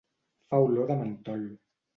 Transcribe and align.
Fa 0.53 0.61
olor 0.69 0.89
de 0.93 0.97
mentol. 1.03 1.47